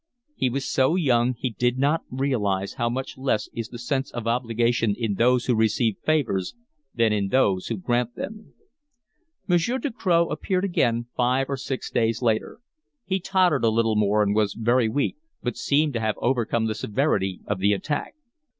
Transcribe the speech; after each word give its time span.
He 0.35 0.49
was 0.49 0.67
so 0.67 0.95
young, 0.95 1.35
he 1.35 1.51
did 1.51 1.77
not 1.77 2.01
realise 2.09 2.73
how 2.73 2.89
much 2.89 3.19
less 3.19 3.49
is 3.53 3.69
the 3.69 3.77
sense 3.77 4.09
of 4.09 4.25
obligation 4.25 4.95
in 4.97 5.13
those 5.13 5.45
who 5.45 5.53
receive 5.53 5.97
favours 6.03 6.55
than 6.95 7.13
in 7.13 7.27
those 7.27 7.67
who 7.67 7.77
grant 7.77 8.15
them. 8.15 8.55
Monsieur 9.45 9.77
Ducroz 9.77 10.29
appeared 10.31 10.65
again 10.65 11.05
five 11.15 11.51
or 11.51 11.55
six 11.55 11.91
days 11.91 12.23
later. 12.23 12.61
He 13.05 13.19
tottered 13.19 13.63
a 13.63 13.69
little 13.69 13.95
more 13.95 14.23
and 14.23 14.33
was 14.33 14.55
very 14.55 14.89
weak, 14.89 15.17
but 15.43 15.55
seemed 15.55 15.93
to 15.93 15.99
have 15.99 16.15
overcome 16.17 16.65
the 16.65 16.73
severity 16.73 17.41
of 17.45 17.59
the 17.59 17.71
attack. 17.71 18.15